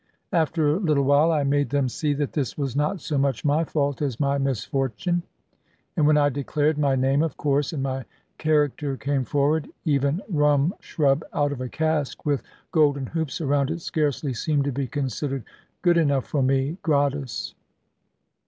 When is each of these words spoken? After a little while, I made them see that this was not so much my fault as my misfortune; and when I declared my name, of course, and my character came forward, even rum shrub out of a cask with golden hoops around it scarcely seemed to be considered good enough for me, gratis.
After 0.33 0.73
a 0.73 0.79
little 0.79 1.03
while, 1.03 1.31
I 1.31 1.43
made 1.43 1.69
them 1.69 1.87
see 1.87 2.15
that 2.15 2.33
this 2.33 2.57
was 2.57 2.75
not 2.75 3.01
so 3.01 3.19
much 3.19 3.45
my 3.45 3.63
fault 3.63 4.01
as 4.01 4.19
my 4.19 4.39
misfortune; 4.39 5.21
and 5.95 6.07
when 6.07 6.17
I 6.17 6.29
declared 6.29 6.79
my 6.79 6.95
name, 6.95 7.21
of 7.21 7.37
course, 7.37 7.71
and 7.71 7.83
my 7.83 8.05
character 8.39 8.97
came 8.97 9.23
forward, 9.25 9.69
even 9.85 10.23
rum 10.27 10.73
shrub 10.79 11.23
out 11.35 11.51
of 11.51 11.61
a 11.61 11.69
cask 11.69 12.25
with 12.25 12.41
golden 12.71 13.05
hoops 13.05 13.41
around 13.41 13.69
it 13.69 13.81
scarcely 13.81 14.33
seemed 14.33 14.63
to 14.63 14.71
be 14.71 14.87
considered 14.87 15.43
good 15.83 15.97
enough 15.99 16.25
for 16.25 16.41
me, 16.41 16.77
gratis. 16.81 17.53